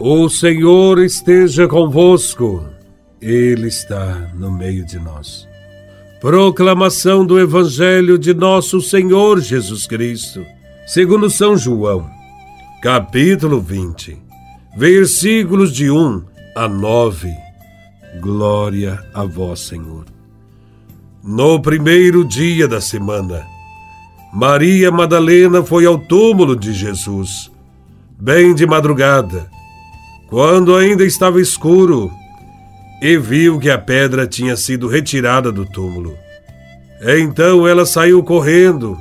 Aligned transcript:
O 0.00 0.28
Senhor 0.28 1.00
esteja 1.00 1.66
convosco, 1.66 2.64
Ele 3.20 3.66
está 3.66 4.30
no 4.32 4.48
meio 4.48 4.86
de 4.86 4.96
nós. 4.96 5.48
Proclamação 6.20 7.26
do 7.26 7.36
Evangelho 7.36 8.16
de 8.16 8.32
Nosso 8.32 8.80
Senhor 8.80 9.40
Jesus 9.40 9.88
Cristo, 9.88 10.46
segundo 10.86 11.28
São 11.28 11.56
João, 11.56 12.08
capítulo 12.80 13.60
20, 13.60 14.16
versículos 14.76 15.72
de 15.72 15.90
1 15.90 16.22
a 16.54 16.68
9. 16.68 17.32
Glória 18.20 19.04
a 19.12 19.24
Vós, 19.24 19.58
Senhor. 19.58 20.04
No 21.24 21.60
primeiro 21.60 22.24
dia 22.24 22.68
da 22.68 22.80
semana, 22.80 23.44
Maria 24.32 24.92
Madalena 24.92 25.60
foi 25.60 25.86
ao 25.86 25.98
túmulo 25.98 26.54
de 26.54 26.72
Jesus, 26.72 27.50
bem 28.16 28.54
de 28.54 28.64
madrugada 28.64 29.57
quando 30.28 30.76
ainda 30.76 31.04
estava 31.04 31.40
escuro, 31.40 32.12
e 33.00 33.16
viu 33.16 33.58
que 33.58 33.70
a 33.70 33.78
pedra 33.78 34.26
tinha 34.26 34.56
sido 34.56 34.86
retirada 34.86 35.50
do 35.50 35.64
túmulo. 35.64 36.16
Então 37.00 37.66
ela 37.66 37.86
saiu 37.86 38.22
correndo 38.22 38.98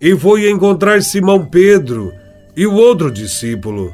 e 0.00 0.14
foi 0.14 0.48
encontrar 0.48 1.02
Simão 1.02 1.44
Pedro 1.44 2.12
e 2.56 2.66
o 2.66 2.74
outro 2.74 3.10
discípulo, 3.10 3.92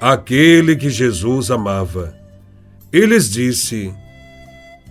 aquele 0.00 0.76
que 0.76 0.88
Jesus 0.88 1.50
amava. 1.50 2.14
E 2.92 3.00
lhes 3.00 3.28
disse: 3.28 3.92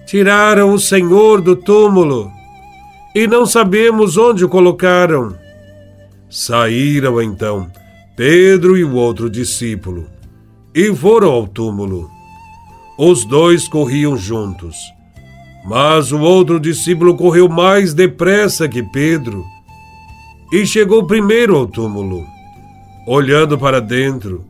Tiraram 0.06 0.74
o 0.74 0.80
Senhor 0.80 1.42
do 1.42 1.56
túmulo 1.56 2.30
e 3.16 3.26
não 3.26 3.46
sabemos 3.46 4.18
onde 4.18 4.44
o 4.44 4.50
colocaram. 4.50 5.36
Saíram 6.30 7.22
então 7.22 7.72
Pedro 8.16 8.78
e 8.78 8.84
o 8.84 8.94
outro 8.94 9.30
discípulo 9.30 10.08
e 10.74 10.94
foram 10.96 11.32
ao 11.32 11.48
túmulo. 11.48 12.10
Os 12.98 13.26
dois 13.26 13.68
corriam 13.68 14.16
juntos, 14.16 14.76
mas 15.66 16.12
o 16.12 16.20
outro 16.20 16.60
discípulo 16.60 17.16
correu 17.16 17.50
mais 17.50 17.94
depressa 17.94 18.68
que 18.68 18.82
Pedro 18.84 19.44
e 20.52 20.66
chegou 20.66 21.06
primeiro 21.06 21.56
ao 21.56 21.68
túmulo. 21.68 22.26
Olhando 23.08 23.58
para 23.58 23.82
dentro, 23.82 24.46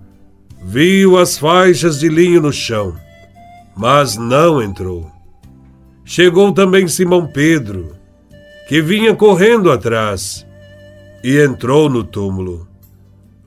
viu 0.64 1.18
as 1.18 1.38
faixas 1.38 2.00
de 2.00 2.10
linho 2.10 2.42
no 2.42 2.52
chão, 2.52 2.96
mas 3.76 4.18
não 4.18 4.62
entrou. 4.62 5.10
Chegou 6.04 6.52
também 6.52 6.88
Simão 6.88 7.26
Pedro, 7.26 7.96
que 8.68 8.82
vinha 8.82 9.16
correndo 9.16 9.72
atrás, 9.72 10.46
e 11.24 11.38
entrou 11.38 11.90
no 11.90 12.04
túmulo 12.04 12.71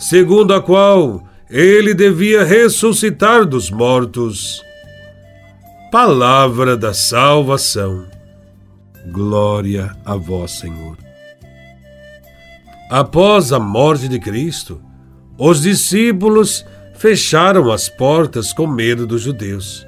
segundo 0.00 0.54
a 0.54 0.62
qual 0.62 1.22
ele 1.50 1.92
devia 1.92 2.42
ressuscitar 2.42 3.44
dos 3.44 3.70
mortos. 3.70 4.62
Palavra 5.92 6.74
da 6.74 6.94
salvação. 6.94 8.06
Glória 9.12 9.94
a 10.04 10.16
vós, 10.16 10.52
Senhor. 10.52 10.96
Após 12.90 13.52
a 13.52 13.60
morte 13.60 14.08
de 14.08 14.18
Cristo, 14.18 14.80
os 15.36 15.60
discípulos 15.60 16.64
fecharam 16.94 17.70
as 17.70 17.88
portas 17.88 18.52
com 18.54 18.66
medo 18.66 19.06
dos 19.06 19.20
judeus. 19.20 19.86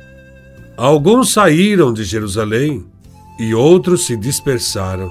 Alguns 0.76 1.32
saíram 1.32 1.92
de 1.92 2.04
Jerusalém 2.04 2.84
e 3.38 3.54
outros 3.54 4.06
se 4.06 4.16
dispersaram, 4.16 5.10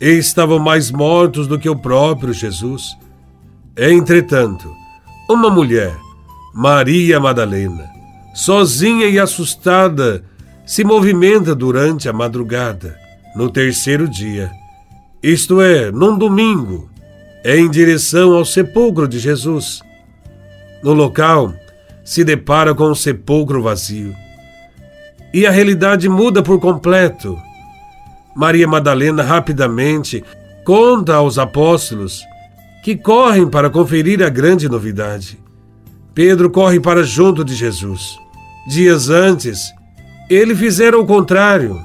e 0.00 0.10
estavam 0.10 0.58
mais 0.58 0.90
mortos 0.90 1.46
do 1.46 1.58
que 1.58 1.68
o 1.68 1.76
próprio 1.76 2.32
Jesus 2.32 2.96
Entretanto, 3.76 4.72
uma 5.28 5.50
mulher, 5.50 5.96
Maria 6.54 7.18
Madalena, 7.18 7.90
sozinha 8.32 9.08
e 9.08 9.18
assustada, 9.18 10.24
se 10.64 10.84
movimenta 10.84 11.56
durante 11.56 12.08
a 12.08 12.12
madrugada, 12.12 12.96
no 13.34 13.50
terceiro 13.50 14.08
dia, 14.08 14.52
isto 15.20 15.60
é, 15.60 15.90
num 15.90 16.16
domingo, 16.16 16.88
em 17.44 17.68
direção 17.68 18.34
ao 18.34 18.44
sepulcro 18.44 19.08
de 19.08 19.18
Jesus. 19.18 19.82
No 20.80 20.92
local, 20.92 21.52
se 22.04 22.22
depara 22.22 22.76
com 22.76 22.84
o 22.84 22.94
sepulcro 22.94 23.60
vazio. 23.60 24.14
E 25.32 25.48
a 25.48 25.50
realidade 25.50 26.08
muda 26.08 26.44
por 26.44 26.60
completo. 26.60 27.36
Maria 28.36 28.68
Madalena 28.68 29.24
rapidamente 29.24 30.22
conta 30.64 31.16
aos 31.16 31.38
apóstolos 31.38 32.22
que 32.84 32.94
correm 32.94 33.48
para 33.48 33.70
conferir 33.70 34.22
a 34.22 34.28
grande 34.28 34.68
novidade. 34.68 35.38
Pedro 36.14 36.50
corre 36.50 36.78
para 36.78 37.02
junto 37.02 37.42
de 37.42 37.54
Jesus. 37.54 38.18
Dias 38.68 39.08
antes, 39.08 39.72
ele 40.28 40.54
fizera 40.54 40.98
o 40.98 41.06
contrário. 41.06 41.80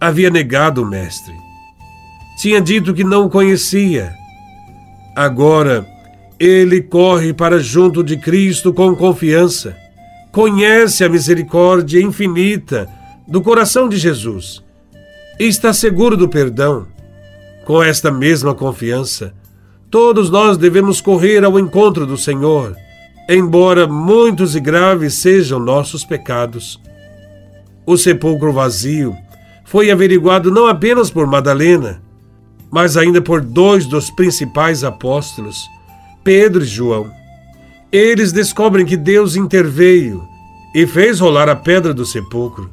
Havia 0.00 0.30
negado 0.30 0.82
o 0.82 0.86
Mestre. 0.86 1.34
Tinha 2.40 2.60
dito 2.60 2.94
que 2.94 3.02
não 3.02 3.24
o 3.26 3.28
conhecia. 3.28 4.14
Agora, 5.16 5.84
ele 6.38 6.80
corre 6.80 7.32
para 7.32 7.58
junto 7.58 8.00
de 8.04 8.16
Cristo 8.16 8.72
com 8.72 8.94
confiança. 8.94 9.76
Conhece 10.30 11.02
a 11.02 11.08
misericórdia 11.08 12.00
infinita 12.00 12.88
do 13.26 13.42
coração 13.42 13.88
de 13.88 13.96
Jesus 13.96 14.62
e 15.40 15.48
está 15.48 15.72
seguro 15.72 16.16
do 16.16 16.28
perdão. 16.28 16.86
Com 17.64 17.82
esta 17.82 18.12
mesma 18.12 18.54
confiança, 18.54 19.34
Todos 19.94 20.28
nós 20.28 20.56
devemos 20.56 21.00
correr 21.00 21.44
ao 21.44 21.56
encontro 21.56 22.04
do 22.04 22.18
Senhor, 22.18 22.74
embora 23.30 23.86
muitos 23.86 24.56
e 24.56 24.60
graves 24.60 25.14
sejam 25.14 25.60
nossos 25.60 26.04
pecados. 26.04 26.80
O 27.86 27.96
sepulcro 27.96 28.52
vazio 28.52 29.16
foi 29.64 29.92
averiguado 29.92 30.50
não 30.50 30.66
apenas 30.66 31.12
por 31.12 31.28
Madalena, 31.28 32.02
mas 32.72 32.96
ainda 32.96 33.22
por 33.22 33.40
dois 33.40 33.86
dos 33.86 34.10
principais 34.10 34.82
apóstolos, 34.82 35.64
Pedro 36.24 36.64
e 36.64 36.66
João. 36.66 37.08
Eles 37.92 38.32
descobrem 38.32 38.84
que 38.84 38.96
Deus 38.96 39.36
interveio 39.36 40.24
e 40.74 40.88
fez 40.88 41.20
rolar 41.20 41.48
a 41.48 41.54
pedra 41.54 41.94
do 41.94 42.04
sepulcro. 42.04 42.68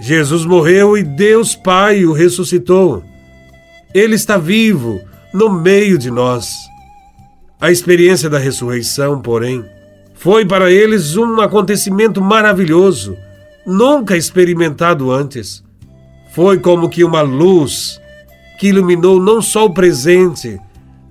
Jesus 0.00 0.46
morreu 0.46 0.96
e 0.96 1.02
Deus 1.02 1.56
Pai 1.56 2.04
o 2.04 2.12
ressuscitou. 2.12 3.02
Ele 3.92 4.14
está 4.14 4.38
vivo 4.38 5.00
no 5.36 5.50
meio 5.50 5.98
de 5.98 6.10
nós. 6.10 6.50
A 7.60 7.70
experiência 7.70 8.30
da 8.30 8.38
ressurreição, 8.38 9.20
porém, 9.20 9.62
foi 10.14 10.46
para 10.46 10.72
eles 10.72 11.14
um 11.14 11.42
acontecimento 11.42 12.22
maravilhoso, 12.22 13.14
nunca 13.66 14.16
experimentado 14.16 15.12
antes. 15.12 15.62
Foi 16.32 16.58
como 16.58 16.88
que 16.88 17.04
uma 17.04 17.20
luz 17.20 18.00
que 18.58 18.68
iluminou 18.68 19.20
não 19.20 19.42
só 19.42 19.66
o 19.66 19.74
presente, 19.74 20.58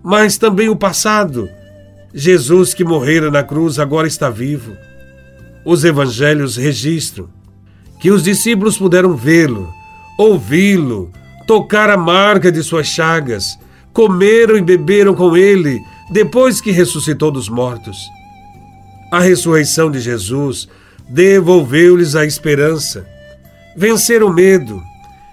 mas 0.03 0.40
também 0.40 0.70
o 0.70 0.76
passado. 0.76 1.47
Jesus, 2.11 2.73
que 2.73 2.84
morrera 2.84 3.29
na 3.29 3.44
cruz, 3.44 3.78
agora 3.78 4.08
está 4.08 4.28
vivo. 4.28 4.76
Os 5.64 5.84
evangelhos 5.84 6.58
registram 6.58 7.29
que 8.00 8.09
os 8.09 8.23
discípulos 8.23 8.76
puderam 8.76 9.16
vê-lo, 9.16 9.72
ouvi-lo, 10.17 11.11
tocar 11.46 11.91
a 11.91 11.97
marca 11.97 12.52
de 12.52 12.64
suas 12.64 12.88
chagas 12.88 13.64
comeram 13.96 14.58
e 14.58 14.62
beberam 14.62 15.16
com 15.16 15.38
ele 15.38 15.82
depois 16.12 16.59
que 16.59 16.70
ressuscitou 16.70 17.32
dos 17.32 17.47
mortos. 17.47 17.97
A 19.09 19.22
ressurreição 19.22 19.90
de 19.90 20.02
Jesus 20.02 20.68
devolveu-lhes 21.09 22.14
a 22.14 22.26
esperança. 22.26 23.08
Venceram 23.76 24.28
o 24.28 24.34
medo, 24.34 24.84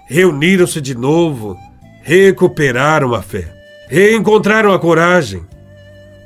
reuniram-se 0.07 0.81
de 0.81 0.95
novo, 0.95 1.59
recuperaram 2.03 3.15
a 3.15 3.21
fé, 3.21 3.53
reencontraram 3.89 4.73
a 4.73 4.79
coragem. 4.79 5.43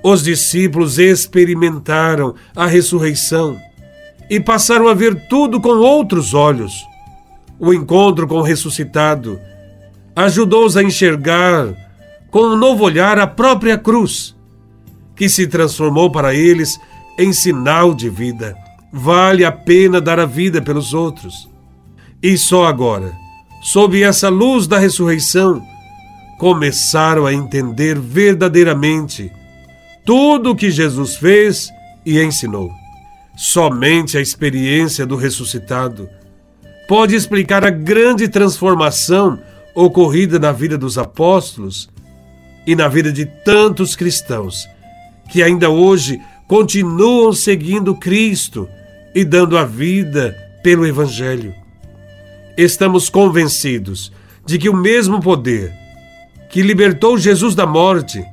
Os 0.03 0.23
discípulos 0.23 0.99
experimentaram 0.99 2.35
a 2.55 2.67
ressurreição 2.67 3.59
e 4.29 4.39
passaram 4.39 4.89
a 4.89 4.95
ver 4.95 5.27
tudo 5.29 5.59
com 5.59 5.71
outros 5.71 6.35
olhos. 6.35 6.85
O 7.59 7.73
encontro 7.73 8.29
com 8.29 8.37
o 8.37 8.43
ressuscitado 8.43 9.41
ajudou-os 10.15 10.77
a 10.77 10.83
enxergar 10.83 11.86
com 12.37 12.49
um 12.49 12.57
novo 12.59 12.85
olhar 12.85 13.19
a 13.19 13.27
própria 13.27 13.79
cruz, 13.79 14.37
que 15.17 15.27
se 15.27 15.47
transformou 15.47 16.13
para 16.13 16.35
eles 16.35 16.79
em 17.19 17.33
sinal 17.33 17.95
de 17.95 18.11
vida. 18.11 18.55
Vale 18.93 19.43
a 19.43 19.51
pena 19.51 20.03
dar 20.03 20.21
a 20.21 20.27
vida 20.27 20.61
pelos 20.61 20.93
outros. 20.93 21.49
E 22.23 22.37
só 22.37 22.67
agora, 22.67 23.15
sob 23.63 24.03
essa 24.03 24.29
luz 24.29 24.67
da 24.67 24.79
ressurreição, 24.79 25.63
começaram 26.39 27.25
a 27.25 27.33
entender 27.33 27.99
verdadeiramente 27.99 29.33
tudo 30.05 30.51
o 30.51 30.55
que 30.55 30.71
Jesus 30.71 31.17
fez 31.17 31.71
e 32.05 32.21
ensinou. 32.21 32.71
Somente 33.35 34.19
a 34.19 34.21
experiência 34.21 35.07
do 35.07 35.17
ressuscitado 35.17 36.07
pode 36.87 37.15
explicar 37.15 37.65
a 37.65 37.71
grande 37.71 38.29
transformação 38.29 39.39
ocorrida 39.75 40.39
na 40.39 40.53
vida 40.53 40.77
dos 40.77 40.99
apóstolos 40.99 41.96
e 42.67 42.75
na 42.75 42.89
vida 42.89 43.13
de 43.13 43.25
tantos 43.25 43.95
cristãos 43.95 44.69
que 45.31 45.43
ainda 45.43 45.71
hoje 45.71 46.21
continuam 46.49 47.33
seguindo 47.33 47.95
Cristo 47.95 48.69
e 49.15 49.25
dando 49.25 49.57
a 49.57 49.65
vida 49.65 50.37
pelo 50.63 50.87
Evangelho. 50.87 51.55
Estamos 52.57 53.09
convencidos 53.09 54.13
de 54.45 54.59
que 54.59 54.69
o 54.69 54.77
mesmo 54.77 55.21
poder 55.21 55.73
que 56.51 56.63
libertou 56.63 57.19
Jesus 57.19 57.55
da 57.55 57.67
morte 57.67 58.25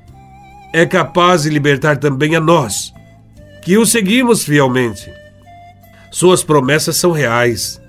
é 0.73 0.85
capaz 0.85 1.43
de 1.43 1.49
libertar 1.49 1.97
também 1.97 2.35
a 2.35 2.39
nós, 2.39 2.93
que 3.61 3.77
o 3.77 3.85
seguimos 3.85 4.43
fielmente. 4.43 5.11
Suas 6.11 6.43
promessas 6.43 6.95
são 6.95 7.11
reais. 7.11 7.81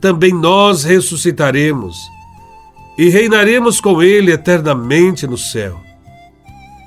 Também 0.00 0.32
nós 0.32 0.84
ressuscitaremos 0.84 1.96
e 2.96 3.08
reinaremos 3.08 3.80
com 3.80 4.02
Ele 4.02 4.32
eternamente 4.32 5.26
no 5.26 5.36
céu. 5.36 5.80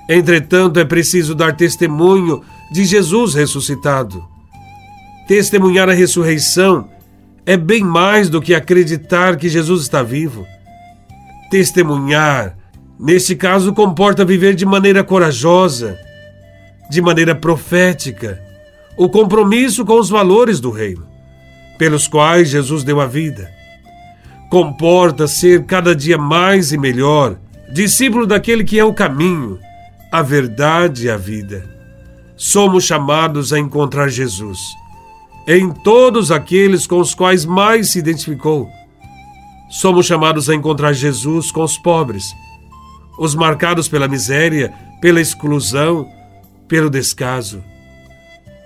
Entretanto, 0.09 0.79
é 0.79 0.85
preciso 0.85 1.35
dar 1.35 1.55
testemunho 1.55 2.41
de 2.71 2.85
Jesus 2.85 3.33
ressuscitado. 3.33 4.23
Testemunhar 5.27 5.89
a 5.89 5.93
ressurreição 5.93 6.89
é 7.45 7.57
bem 7.57 7.83
mais 7.83 8.29
do 8.29 8.41
que 8.41 8.55
acreditar 8.55 9.35
que 9.35 9.49
Jesus 9.49 9.81
está 9.81 10.01
vivo. 10.01 10.45
Testemunhar, 11.51 12.57
neste 12.97 13.35
caso, 13.35 13.73
comporta 13.73 14.23
viver 14.23 14.55
de 14.55 14.65
maneira 14.65 15.03
corajosa, 15.03 15.97
de 16.89 17.01
maneira 17.01 17.35
profética, 17.35 18.41
o 18.97 19.09
compromisso 19.09 19.85
com 19.85 19.99
os 19.99 20.09
valores 20.09 20.61
do 20.61 20.71
reino, 20.71 21.05
pelos 21.77 22.07
quais 22.07 22.49
Jesus 22.49 22.83
deu 22.83 23.01
a 23.01 23.05
vida. 23.05 23.56
Comporta 24.49 25.27
ser 25.27 25.65
cada 25.65 25.95
dia 25.95 26.17
mais 26.17 26.71
e 26.71 26.77
melhor 26.77 27.37
discípulo 27.71 28.25
daquele 28.25 28.63
que 28.63 28.79
é 28.79 28.83
o 28.83 28.93
caminho, 28.93 29.59
a 30.11 30.21
verdade 30.21 31.07
e 31.07 31.09
a 31.09 31.17
vida. 31.17 31.69
Somos 32.35 32.85
chamados 32.85 33.51
a 33.51 33.59
encontrar 33.59 34.09
Jesus 34.09 34.59
em 35.47 35.71
todos 35.71 36.29
aqueles 36.29 36.85
com 36.85 36.99
os 36.99 37.15
quais 37.15 37.45
mais 37.45 37.91
se 37.91 37.99
identificou. 37.99 38.69
Somos 39.69 40.05
chamados 40.05 40.49
a 40.49 40.55
encontrar 40.55 40.91
Jesus 40.91 41.51
com 41.51 41.63
os 41.63 41.77
pobres, 41.77 42.25
os 43.17 43.33
marcados 43.33 43.87
pela 43.87 44.09
miséria, 44.09 44.73
pela 45.01 45.21
exclusão, 45.21 46.05
pelo 46.67 46.89
descaso. 46.89 47.63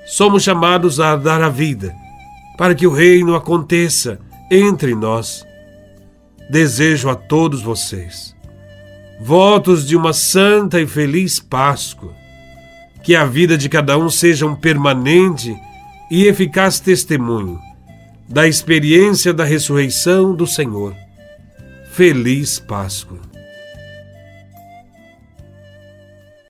Somos 0.07 0.41
chamados 0.43 0.99
a 0.99 1.15
dar 1.15 1.41
a 1.41 1.49
vida 1.49 1.93
para 2.57 2.73
que 2.73 2.87
o 2.87 2.91
reino 2.91 3.35
aconteça 3.35 4.19
entre 4.51 4.95
nós. 4.95 5.45
Desejo 6.49 7.09
a 7.09 7.15
todos 7.15 7.61
vocês 7.61 8.35
votos 9.23 9.87
de 9.87 9.95
uma 9.95 10.13
santa 10.13 10.81
e 10.81 10.87
feliz 10.87 11.39
Páscoa. 11.39 12.11
Que 13.03 13.15
a 13.15 13.23
vida 13.23 13.57
de 13.57 13.69
cada 13.69 13.97
um 13.97 14.09
seja 14.09 14.47
um 14.47 14.55
permanente 14.55 15.55
e 16.09 16.25
eficaz 16.25 16.79
testemunho 16.79 17.59
da 18.27 18.47
experiência 18.47 19.33
da 19.33 19.43
ressurreição 19.43 20.35
do 20.35 20.47
Senhor. 20.47 20.95
Feliz 21.91 22.59
Páscoa. 22.59 23.30